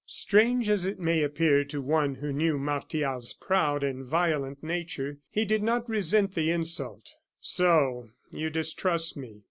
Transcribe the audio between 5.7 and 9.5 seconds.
resent the insult. "So you distrust me!"